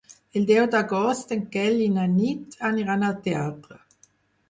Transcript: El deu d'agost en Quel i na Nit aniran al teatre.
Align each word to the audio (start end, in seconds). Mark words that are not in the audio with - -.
El 0.39 0.45
deu 0.51 0.63
d'agost 0.75 1.35
en 1.37 1.45
Quel 1.57 1.79
i 1.89 1.91
na 1.99 2.09
Nit 2.17 2.59
aniran 2.73 3.09
al 3.13 3.19
teatre. 3.31 3.83